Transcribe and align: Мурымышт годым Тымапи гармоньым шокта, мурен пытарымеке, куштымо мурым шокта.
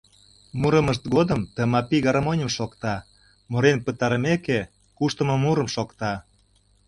Мурымышт 0.61 1.03
годым 1.15 1.39
Тымапи 1.55 1.97
гармоньым 2.05 2.49
шокта, 2.57 2.95
мурен 3.51 3.77
пытарымеке, 3.85 4.59
куштымо 4.97 5.35
мурым 5.43 5.67
шокта. 5.75 6.13